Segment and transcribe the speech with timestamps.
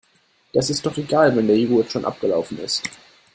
[0.51, 2.81] Das ist doch egal, wenn der Joghurt schon abgelaufen ist.